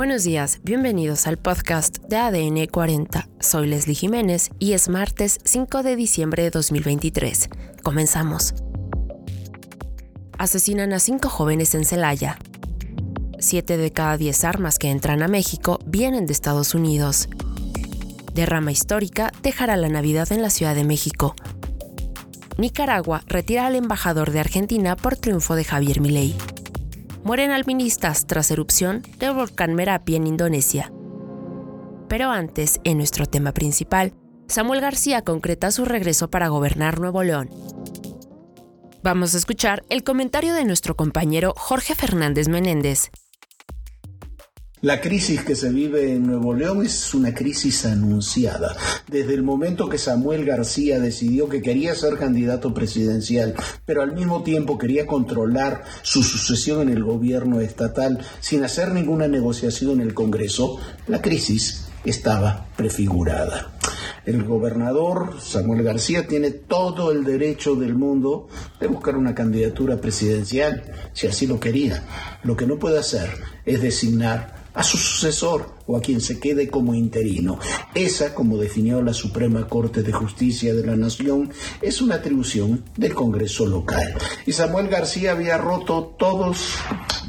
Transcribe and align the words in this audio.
Buenos 0.00 0.24
días, 0.24 0.60
bienvenidos 0.62 1.26
al 1.26 1.36
podcast 1.36 1.98
de 2.04 2.16
ADN 2.16 2.68
40. 2.68 3.28
Soy 3.38 3.66
Leslie 3.66 3.94
Jiménez 3.94 4.48
y 4.58 4.72
es 4.72 4.88
martes 4.88 5.38
5 5.44 5.82
de 5.82 5.94
diciembre 5.94 6.42
de 6.42 6.48
2023. 6.48 7.50
Comenzamos. 7.82 8.54
Asesinan 10.38 10.94
a 10.94 11.00
cinco 11.00 11.28
jóvenes 11.28 11.74
en 11.74 11.84
Celaya. 11.84 12.38
Siete 13.40 13.76
de 13.76 13.90
cada 13.92 14.16
diez 14.16 14.42
armas 14.42 14.78
que 14.78 14.88
entran 14.88 15.22
a 15.22 15.28
México 15.28 15.78
vienen 15.84 16.24
de 16.24 16.32
Estados 16.32 16.74
Unidos. 16.74 17.28
Derrama 18.32 18.72
histórica 18.72 19.30
dejará 19.42 19.76
la 19.76 19.90
Navidad 19.90 20.32
en 20.32 20.40
la 20.40 20.48
Ciudad 20.48 20.74
de 20.74 20.84
México. 20.84 21.34
Nicaragua 22.56 23.22
retira 23.26 23.66
al 23.66 23.74
embajador 23.76 24.30
de 24.30 24.40
Argentina 24.40 24.96
por 24.96 25.18
triunfo 25.18 25.56
de 25.56 25.64
Javier 25.64 26.00
Milei 26.00 26.34
mueren 27.24 27.50
alpinistas 27.50 28.26
tras 28.26 28.50
erupción 28.50 29.02
del 29.18 29.34
volcán 29.34 29.74
Merapi 29.74 30.16
en 30.16 30.26
Indonesia. 30.26 30.92
Pero 32.08 32.30
antes, 32.30 32.80
en 32.84 32.98
nuestro 32.98 33.26
tema 33.26 33.52
principal, 33.52 34.12
Samuel 34.48 34.80
García 34.80 35.22
concreta 35.22 35.70
su 35.70 35.84
regreso 35.84 36.30
para 36.30 36.48
gobernar 36.48 36.98
Nuevo 36.98 37.22
León. 37.22 37.50
Vamos 39.02 39.34
a 39.34 39.38
escuchar 39.38 39.84
el 39.88 40.02
comentario 40.04 40.52
de 40.52 40.64
nuestro 40.64 40.96
compañero 40.96 41.54
Jorge 41.56 41.94
Fernández 41.94 42.48
Menéndez, 42.48 43.10
la 44.82 45.00
crisis 45.02 45.44
que 45.44 45.54
se 45.54 45.68
vive 45.68 46.14
en 46.14 46.26
Nuevo 46.26 46.54
León 46.54 46.84
es 46.84 47.12
una 47.12 47.34
crisis 47.34 47.84
anunciada. 47.84 48.74
Desde 49.08 49.34
el 49.34 49.42
momento 49.42 49.90
que 49.90 49.98
Samuel 49.98 50.46
García 50.46 50.98
decidió 50.98 51.50
que 51.50 51.60
quería 51.60 51.94
ser 51.94 52.16
candidato 52.16 52.72
presidencial, 52.72 53.54
pero 53.84 54.02
al 54.02 54.14
mismo 54.14 54.42
tiempo 54.42 54.78
quería 54.78 55.06
controlar 55.06 55.84
su 56.02 56.22
sucesión 56.22 56.80
en 56.80 56.88
el 56.96 57.04
gobierno 57.04 57.60
estatal 57.60 58.24
sin 58.40 58.64
hacer 58.64 58.92
ninguna 58.92 59.28
negociación 59.28 60.00
en 60.00 60.06
el 60.06 60.14
Congreso, 60.14 60.78
la 61.08 61.20
crisis 61.20 61.86
estaba 62.06 62.66
prefigurada. 62.76 63.72
El 64.24 64.44
gobernador 64.44 65.40
Samuel 65.40 65.82
García 65.82 66.26
tiene 66.26 66.50
todo 66.50 67.10
el 67.10 67.24
derecho 67.24 67.74
del 67.74 67.94
mundo 67.94 68.48
de 68.78 68.86
buscar 68.86 69.16
una 69.16 69.34
candidatura 69.34 70.00
presidencial, 70.00 70.84
si 71.12 71.26
así 71.26 71.46
lo 71.46 71.60
quería. 71.60 72.04
Lo 72.44 72.56
que 72.56 72.66
no 72.66 72.78
puede 72.78 72.98
hacer 72.98 73.28
es 73.64 73.82
designar 73.82 74.59
a 74.74 74.82
su 74.82 74.96
sucesor 74.98 75.74
o 75.86 75.96
a 75.96 76.00
quien 76.00 76.20
se 76.20 76.38
quede 76.38 76.68
como 76.68 76.94
interino. 76.94 77.58
Esa, 77.94 78.34
como 78.34 78.56
definió 78.56 79.02
la 79.02 79.12
Suprema 79.12 79.66
Corte 79.66 80.02
de 80.02 80.12
Justicia 80.12 80.74
de 80.74 80.86
la 80.86 80.96
Nación, 80.96 81.50
es 81.82 82.00
una 82.00 82.16
atribución 82.16 82.84
del 82.96 83.14
Congreso 83.14 83.66
local. 83.66 84.14
Y 84.46 84.52
Samuel 84.52 84.88
García 84.88 85.32
había 85.32 85.58
roto 85.58 86.14
todos 86.18 86.76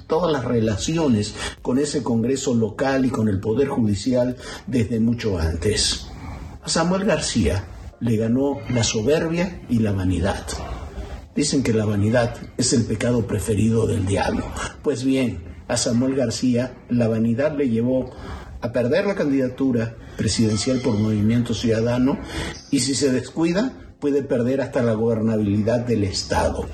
todas 0.08 0.30
las 0.30 0.44
relaciones 0.44 1.34
con 1.62 1.80
ese 1.80 2.04
Congreso 2.04 2.54
local 2.54 3.06
y 3.06 3.10
con 3.10 3.30
el 3.30 3.40
Poder 3.40 3.70
Judicial 3.70 4.36
desde 4.68 5.00
mucho 5.00 5.40
antes. 5.40 6.08
A 6.62 6.68
Samuel 6.68 7.06
García 7.06 7.66
le 8.02 8.18
ganó 8.18 8.60
la 8.70 8.84
soberbia 8.84 9.62
y 9.70 9.80
la 9.80 9.94
vanidad. 9.94 10.46
Dicen 11.34 11.64
que 11.64 11.74
la 11.74 11.86
vanidad 11.86 12.36
es 12.58 12.74
el 12.74 12.84
pecado 12.84 13.26
preferido 13.26 13.88
del 13.88 14.06
diablo. 14.06 14.44
Pues 14.82 15.06
bien, 15.06 15.51
a 15.72 15.78
Samuel 15.78 16.16
García, 16.16 16.76
la 16.90 17.08
vanidad 17.08 17.56
le 17.58 17.70
llevó 17.70 18.12
a 18.60 18.74
perder 18.74 19.06
la 19.06 19.16
candidatura 19.16 19.96
presidencial 20.18 20.80
por 20.80 21.00
Movimiento 21.00 21.54
Ciudadano 21.54 22.20
y 22.72 22.82
si 22.82 22.94
se 22.94 23.10
descuida 23.10 23.72
puede 23.98 24.22
perder 24.22 24.60
hasta 24.60 24.84
la 24.84 24.96
gobernabilidad 24.96 25.80
del 25.80 26.04
Estado. 26.04 26.66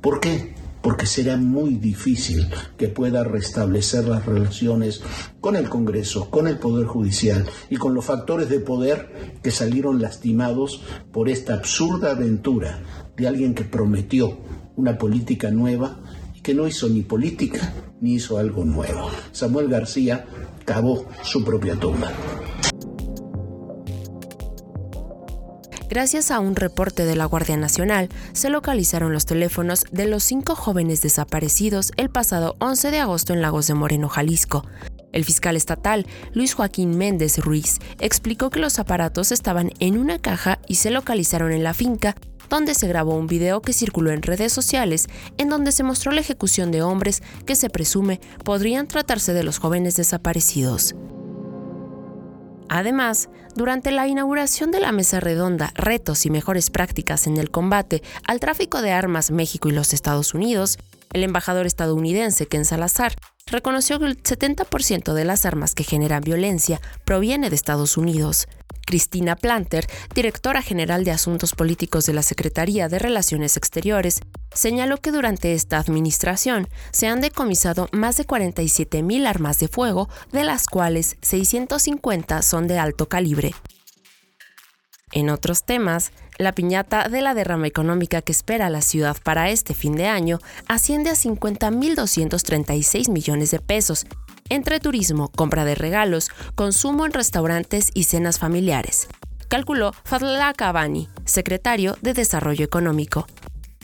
¿Por 0.00 0.18
qué? 0.18 0.54
Porque 0.80 1.04
será 1.04 1.36
muy 1.36 1.74
difícil 1.74 2.48
que 2.78 2.88
pueda 2.88 3.22
restablecer 3.22 4.08
las 4.08 4.24
relaciones 4.24 5.02
con 5.42 5.54
el 5.54 5.68
Congreso, 5.68 6.30
con 6.30 6.48
el 6.48 6.56
Poder 6.56 6.86
Judicial 6.86 7.44
y 7.68 7.76
con 7.76 7.92
los 7.92 8.06
factores 8.06 8.48
de 8.48 8.60
poder 8.60 9.36
que 9.42 9.50
salieron 9.50 10.00
lastimados 10.00 10.82
por 11.12 11.28
esta 11.28 11.52
absurda 11.52 12.12
aventura 12.12 12.80
de 13.14 13.28
alguien 13.28 13.54
que 13.54 13.64
prometió 13.64 14.38
una 14.76 14.96
política 14.96 15.50
nueva 15.50 16.00
que 16.42 16.54
no 16.54 16.66
hizo 16.66 16.88
ni 16.88 17.02
política 17.02 17.72
ni 18.00 18.14
hizo 18.14 18.38
algo 18.38 18.64
nuevo. 18.64 19.10
Samuel 19.32 19.68
García 19.68 20.26
cavó 20.64 21.06
su 21.22 21.44
propia 21.44 21.76
tumba. 21.76 22.12
Gracias 25.90 26.30
a 26.30 26.38
un 26.38 26.54
reporte 26.54 27.04
de 27.04 27.16
la 27.16 27.24
Guardia 27.24 27.56
Nacional, 27.56 28.08
se 28.32 28.48
localizaron 28.48 29.12
los 29.12 29.26
teléfonos 29.26 29.84
de 29.90 30.06
los 30.06 30.22
cinco 30.22 30.54
jóvenes 30.54 31.02
desaparecidos 31.02 31.90
el 31.96 32.10
pasado 32.10 32.54
11 32.60 32.92
de 32.92 32.98
agosto 33.00 33.32
en 33.32 33.42
Lagos 33.42 33.66
de 33.66 33.74
Moreno, 33.74 34.08
Jalisco. 34.08 34.64
El 35.10 35.24
fiscal 35.24 35.56
estatal, 35.56 36.06
Luis 36.32 36.54
Joaquín 36.54 36.96
Méndez 36.96 37.38
Ruiz, 37.38 37.80
explicó 37.98 38.50
que 38.50 38.60
los 38.60 38.78
aparatos 38.78 39.32
estaban 39.32 39.72
en 39.80 39.98
una 39.98 40.20
caja 40.20 40.60
y 40.68 40.76
se 40.76 40.92
localizaron 40.92 41.50
en 41.50 41.64
la 41.64 41.74
finca 41.74 42.14
donde 42.50 42.74
se 42.74 42.88
grabó 42.88 43.14
un 43.14 43.26
video 43.26 43.62
que 43.62 43.72
circuló 43.72 44.10
en 44.10 44.20
redes 44.20 44.52
sociales 44.52 45.06
en 45.38 45.48
donde 45.48 45.72
se 45.72 45.84
mostró 45.84 46.12
la 46.12 46.20
ejecución 46.20 46.70
de 46.70 46.82
hombres 46.82 47.22
que 47.46 47.56
se 47.56 47.70
presume 47.70 48.20
podrían 48.44 48.88
tratarse 48.88 49.32
de 49.32 49.44
los 49.44 49.58
jóvenes 49.58 49.96
desaparecidos. 49.96 50.94
Además, 52.68 53.30
durante 53.56 53.90
la 53.90 54.06
inauguración 54.06 54.70
de 54.70 54.78
la 54.78 54.92
mesa 54.92 55.18
redonda 55.18 55.72
Retos 55.74 56.24
y 56.24 56.30
mejores 56.30 56.70
prácticas 56.70 57.26
en 57.26 57.36
el 57.36 57.50
combate 57.50 58.02
al 58.24 58.38
tráfico 58.38 58.80
de 58.80 58.92
armas 58.92 59.32
México 59.32 59.68
y 59.68 59.72
los 59.72 59.92
Estados 59.92 60.34
Unidos, 60.34 60.78
el 61.12 61.24
embajador 61.24 61.66
estadounidense 61.66 62.46
Ken 62.46 62.64
Salazar 62.64 63.14
reconoció 63.46 63.98
que 63.98 64.06
el 64.06 64.22
70% 64.22 65.12
de 65.12 65.24
las 65.24 65.44
armas 65.44 65.74
que 65.74 65.84
generan 65.84 66.22
violencia 66.22 66.80
proviene 67.04 67.50
de 67.50 67.56
Estados 67.56 67.96
Unidos. 67.96 68.48
Cristina 68.86 69.36
Planter, 69.36 69.86
directora 70.14 70.62
general 70.62 71.04
de 71.04 71.12
Asuntos 71.12 71.54
Políticos 71.54 72.06
de 72.06 72.12
la 72.12 72.22
Secretaría 72.22 72.88
de 72.88 72.98
Relaciones 72.98 73.56
Exteriores, 73.56 74.20
señaló 74.52 74.96
que 74.96 75.12
durante 75.12 75.54
esta 75.54 75.78
administración 75.78 76.68
se 76.90 77.06
han 77.06 77.20
decomisado 77.20 77.88
más 77.92 78.16
de 78.16 78.26
47.000 78.26 79.26
armas 79.26 79.60
de 79.60 79.68
fuego, 79.68 80.08
de 80.32 80.44
las 80.44 80.66
cuales 80.66 81.16
650 81.22 82.42
son 82.42 82.66
de 82.66 82.78
alto 82.78 83.08
calibre. 83.08 83.54
En 85.12 85.28
otros 85.30 85.64
temas, 85.64 86.12
la 86.38 86.52
piñata 86.52 87.08
de 87.08 87.20
la 87.20 87.34
derrama 87.34 87.66
económica 87.66 88.22
que 88.22 88.32
espera 88.32 88.70
la 88.70 88.80
ciudad 88.80 89.16
para 89.22 89.50
este 89.50 89.74
fin 89.74 89.94
de 89.96 90.06
año 90.06 90.38
asciende 90.68 91.10
a 91.10 91.14
50.236 91.14 93.10
millones 93.10 93.50
de 93.50 93.58
pesos, 93.58 94.06
entre 94.48 94.80
turismo, 94.80 95.28
compra 95.28 95.64
de 95.64 95.74
regalos, 95.74 96.30
consumo 96.54 97.06
en 97.06 97.12
restaurantes 97.12 97.90
y 97.94 98.04
cenas 98.04 98.38
familiares, 98.38 99.08
calculó 99.48 99.92
Fadla 100.04 100.52
Cavani, 100.54 101.08
secretario 101.24 101.96
de 102.02 102.14
Desarrollo 102.14 102.64
Económico. 102.64 103.26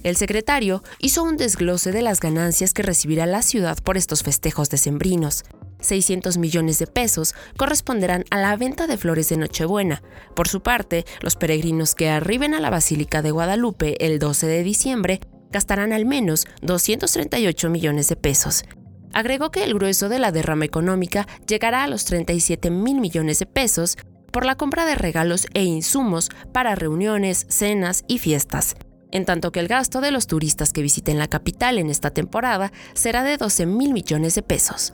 El 0.02 0.16
secretario 0.16 0.82
hizo 1.00 1.24
un 1.24 1.36
desglose 1.36 1.90
de 1.90 2.02
las 2.02 2.20
ganancias 2.20 2.72
que 2.72 2.82
recibirá 2.82 3.26
la 3.26 3.42
ciudad 3.42 3.78
por 3.82 3.96
estos 3.96 4.22
festejos 4.22 4.70
decembrinos. 4.70 5.44
600 5.86 6.36
millones 6.38 6.78
de 6.78 6.86
pesos 6.86 7.34
corresponderán 7.56 8.24
a 8.30 8.38
la 8.38 8.56
venta 8.56 8.86
de 8.86 8.96
flores 8.96 9.28
de 9.28 9.36
Nochebuena. 9.38 10.02
Por 10.34 10.48
su 10.48 10.62
parte, 10.62 11.06
los 11.20 11.36
peregrinos 11.36 11.94
que 11.94 12.10
arriben 12.10 12.54
a 12.54 12.60
la 12.60 12.70
Basílica 12.70 13.22
de 13.22 13.30
Guadalupe 13.30 14.04
el 14.04 14.18
12 14.18 14.46
de 14.46 14.62
diciembre 14.62 15.20
gastarán 15.50 15.92
al 15.92 16.04
menos 16.04 16.46
238 16.62 17.70
millones 17.70 18.08
de 18.08 18.16
pesos. 18.16 18.64
Agregó 19.12 19.50
que 19.50 19.64
el 19.64 19.72
grueso 19.72 20.08
de 20.08 20.18
la 20.18 20.32
derrama 20.32 20.66
económica 20.66 21.26
llegará 21.46 21.84
a 21.84 21.88
los 21.88 22.04
37 22.04 22.70
mil 22.70 23.00
millones 23.00 23.38
de 23.38 23.46
pesos 23.46 23.96
por 24.30 24.44
la 24.44 24.56
compra 24.56 24.84
de 24.84 24.96
regalos 24.96 25.46
e 25.54 25.62
insumos 25.64 26.28
para 26.52 26.74
reuniones, 26.74 27.46
cenas 27.48 28.04
y 28.08 28.18
fiestas, 28.18 28.74
en 29.12 29.24
tanto 29.24 29.52
que 29.52 29.60
el 29.60 29.68
gasto 29.68 30.02
de 30.02 30.10
los 30.10 30.26
turistas 30.26 30.74
que 30.74 30.82
visiten 30.82 31.18
la 31.18 31.28
capital 31.28 31.78
en 31.78 31.88
esta 31.88 32.10
temporada 32.10 32.72
será 32.92 33.22
de 33.22 33.38
12 33.38 33.64
mil 33.64 33.94
millones 33.94 34.34
de 34.34 34.42
pesos. 34.42 34.92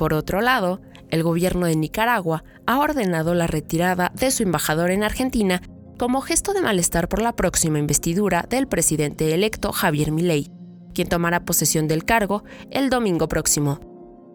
Por 0.00 0.14
otro 0.14 0.40
lado, 0.40 0.80
el 1.10 1.22
gobierno 1.22 1.66
de 1.66 1.76
Nicaragua 1.76 2.42
ha 2.66 2.78
ordenado 2.78 3.34
la 3.34 3.46
retirada 3.46 4.10
de 4.14 4.30
su 4.30 4.42
embajador 4.42 4.92
en 4.92 5.02
Argentina 5.02 5.60
como 5.98 6.22
gesto 6.22 6.54
de 6.54 6.62
malestar 6.62 7.06
por 7.06 7.20
la 7.20 7.36
próxima 7.36 7.78
investidura 7.78 8.46
del 8.48 8.66
presidente 8.66 9.34
electo 9.34 9.72
Javier 9.72 10.10
Milei 10.10 10.50
quien 10.94 11.06
tomará 11.10 11.44
posesión 11.44 11.86
del 11.86 12.06
cargo 12.06 12.44
el 12.70 12.88
domingo 12.88 13.28
próximo. 13.28 13.78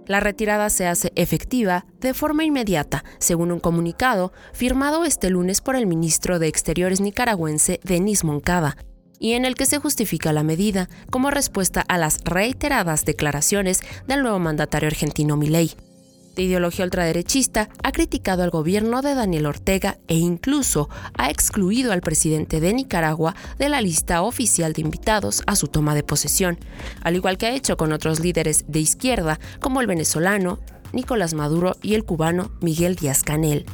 La 0.05 0.19
retirada 0.19 0.69
se 0.69 0.85
hace 0.85 1.11
efectiva 1.15 1.87
de 1.99 2.13
forma 2.13 2.43
inmediata, 2.43 3.03
según 3.17 3.51
un 3.51 3.59
comunicado 3.59 4.33
firmado 4.53 5.03
este 5.03 5.31
lunes 5.31 5.61
por 5.61 5.75
el 5.75 5.87
ministro 5.87 6.37
de 6.37 6.47
Exteriores 6.47 7.01
nicaragüense 7.01 7.79
Denis 7.83 8.23
Moncada, 8.23 8.77
y 9.19 9.33
en 9.33 9.45
el 9.45 9.55
que 9.55 9.65
se 9.65 9.79
justifica 9.79 10.33
la 10.33 10.43
medida 10.43 10.89
como 11.09 11.31
respuesta 11.31 11.81
a 11.81 11.97
las 11.97 12.19
reiteradas 12.23 13.05
declaraciones 13.05 13.81
del 14.07 14.21
nuevo 14.21 14.39
mandatario 14.39 14.87
argentino 14.87 15.37
Milei. 15.37 15.71
de 16.35 16.43
ideología 16.43 16.83
ultraderechista, 16.83 17.69
ha 17.81 17.91
criticado 17.93 18.43
al 18.43 18.49
gobierno 18.49 19.01
de 19.01 19.15
Daniel 19.15 19.45
Ortega 19.45 19.99
e 20.09 20.17
incluso 20.17 20.89
ha 21.17 21.29
excluido 21.29 21.93
al 21.93 22.01
presidente 22.01 22.59
de 22.59 22.73
Nicaragua 22.73 23.35
de 23.57 23.69
la 23.69 23.79
lista 23.79 24.21
oficial 24.21 24.73
de 24.73 24.81
invitados 24.81 25.43
a 25.47 25.55
su 25.55 25.69
toma 25.69 25.95
de 25.95 26.03
posesión, 26.03 26.59
al 27.03 27.15
igual 27.15 27.37
que 27.37 27.45
ha 27.45 27.55
hecho 27.55 27.77
con 27.77 27.93
otros 27.93 28.19
líderes 28.19 28.65
de 28.67 28.79
izquierda 28.81 29.39
como 29.61 29.79
el 29.79 29.87
venezolano 29.87 30.59
Nicolás 30.91 31.33
Maduro 31.33 31.77
y 31.81 31.93
el 31.93 32.03
cubano 32.03 32.51
Miguel 32.61 32.95
Díaz 32.95 33.23
Canel. 33.23 33.65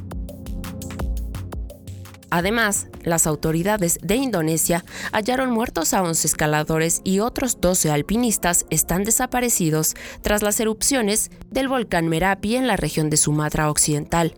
Además, 2.32 2.88
las 3.04 3.28
autoridades 3.28 4.00
de 4.02 4.16
Indonesia 4.16 4.86
hallaron 5.12 5.52
muertos 5.52 5.94
a 5.94 6.02
11 6.02 6.28
escaladores 6.28 7.02
y 7.04 7.20
otros 7.20 7.60
12 7.60 7.92
alpinistas 7.92 8.66
están 8.70 9.04
desaparecidos 9.04 9.96
tras 10.22 10.42
las 10.42 10.60
erupciones 10.62 11.30
del 11.52 11.68
volcán 11.68 12.08
Merapi 12.08 12.56
en 12.56 12.68
la 12.68 12.78
región 12.78 13.10
de 13.10 13.18
Sumatra 13.18 13.70
Occidental. 13.70 14.34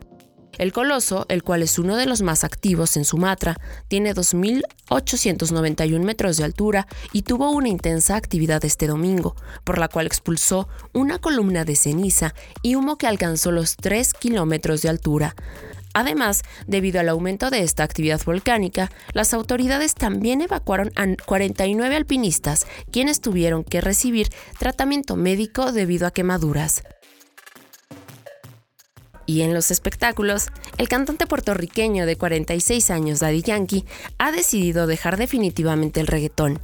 El 0.57 0.73
coloso, 0.73 1.27
el 1.29 1.43
cual 1.43 1.61
es 1.61 1.77
uno 1.77 1.95
de 1.95 2.07
los 2.07 2.23
más 2.23 2.43
activos 2.43 2.97
en 2.97 3.05
Sumatra, 3.05 3.57
tiene 3.87 4.13
2.891 4.13 5.99
metros 5.99 6.37
de 6.37 6.43
altura 6.43 6.87
y 7.11 7.23
tuvo 7.23 7.51
una 7.51 7.69
intensa 7.69 8.15
actividad 8.15 8.65
este 8.65 8.87
domingo, 8.87 9.35
por 9.63 9.77
la 9.77 9.87
cual 9.87 10.07
expulsó 10.07 10.67
una 10.93 11.19
columna 11.19 11.63
de 11.63 11.75
ceniza 11.75 12.33
y 12.63 12.73
humo 12.75 12.97
que 12.97 13.07
alcanzó 13.07 13.51
los 13.51 13.75
3 13.77 14.13
kilómetros 14.13 14.81
de 14.81 14.89
altura. 14.89 15.35
Además, 15.93 16.41
debido 16.67 16.99
al 16.99 17.09
aumento 17.09 17.49
de 17.49 17.61
esta 17.61 17.83
actividad 17.83 18.21
volcánica, 18.25 18.91
las 19.13 19.33
autoridades 19.33 19.93
también 19.93 20.41
evacuaron 20.41 20.91
a 20.95 21.05
49 21.23 21.95
alpinistas, 21.95 22.65
quienes 22.91 23.21
tuvieron 23.21 23.63
que 23.63 23.81
recibir 23.81 24.29
tratamiento 24.57 25.15
médico 25.15 25.71
debido 25.71 26.07
a 26.07 26.11
quemaduras. 26.11 26.83
Y 29.25 29.41
en 29.41 29.53
los 29.53 29.71
espectáculos, 29.71 30.47
el 30.77 30.89
cantante 30.89 31.27
puertorriqueño 31.27 32.05
de 32.05 32.17
46 32.17 32.91
años, 32.91 33.19
Daddy 33.19 33.41
Yankee, 33.41 33.85
ha 34.17 34.31
decidido 34.31 34.85
dejar 34.85 35.17
definitivamente 35.17 36.01
el 36.01 36.07
reggaetón 36.07 36.59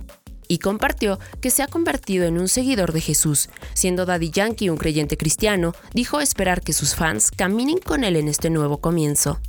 y 0.50 0.58
compartió 0.58 1.20
que 1.40 1.52
se 1.52 1.64
ha 1.64 1.68
convertido 1.68 2.26
en 2.26 2.38
un 2.38 2.50
seguidor 2.50 2.92
de 2.92 3.00
Jesús. 3.00 3.50
Siendo 3.74 4.06
Daddy 4.06 4.32
Yankee 4.32 4.70
un 4.70 4.78
creyente 4.78 5.16
cristiano, 5.16 5.74
dijo 5.94 6.20
esperar 6.20 6.62
que 6.62 6.74
sus 6.74 6.96
fans 6.96 7.32
caminen 7.32 7.78
con 7.78 8.04
él 8.04 8.18
en 8.18 8.28
este 8.28 8.50
nuevo 8.50 8.80
comienzo. 8.80 9.40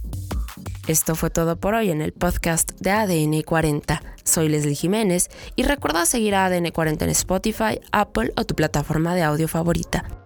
Esto 0.87 1.15
fue 1.15 1.31
todo 1.31 1.57
por 1.57 1.75
hoy 1.75 1.91
en 1.91 2.03
el 2.03 2.13
podcast 2.13 2.73
de 2.81 2.91
ADN 2.91 3.43
40. 3.43 4.03
Soy 4.25 4.49
Leslie 4.49 4.75
Jiménez 4.75 5.29
y 5.57 5.63
recuerda 5.63 6.05
seguir 6.05 6.35
a 6.35 6.47
ADN 6.47 6.71
40 6.71 7.05
en 7.07 7.11
Spotify, 7.11 7.81
Apple 7.93 8.33
o 8.37 8.45
tu 8.45 8.55
plataforma 8.55 9.15
de 9.15 9.23
audio 9.23 9.49
favorita. 9.49 10.20